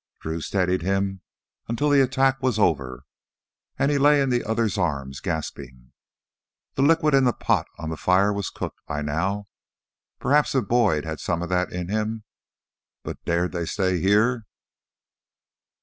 [0.19, 1.21] Drew steadied him
[1.67, 3.03] until the attack was over
[3.77, 5.91] and he lay in the other's arms, gasping.
[6.73, 9.47] The liquid in the pot on the fire was cooked by now.
[10.17, 12.23] Perhaps if Boyd had some of that in him....
[13.03, 14.47] But dared they stay here?